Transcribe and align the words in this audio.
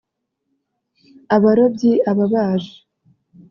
abarobyi 1.35 1.91
ababaji 2.11 2.75